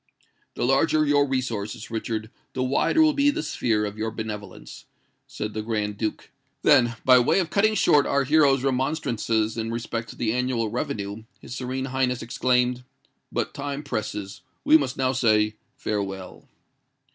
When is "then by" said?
6.63-7.19